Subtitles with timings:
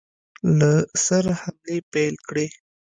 [0.57, 0.71] له
[1.05, 2.47] سره حملې پیل کړې.